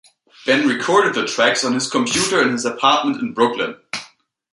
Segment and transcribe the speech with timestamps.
[0.47, 3.77] Ben recorded the tracks on his computer in his apartment in Brooklyn.